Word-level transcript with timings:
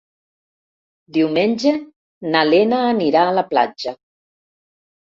Diumenge 1.17 1.75
na 2.31 2.43
Lena 2.51 2.83
anirà 2.97 3.29
a 3.29 3.39
la 3.41 3.47
platja. 3.55 3.99